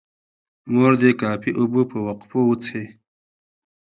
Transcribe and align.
مور 0.71 0.93
دې 1.01 1.11
کافي 1.21 1.51
اوبه 1.59 1.81
په 1.91 1.97
وقفو 2.07 2.39
وڅښي. 2.47 2.85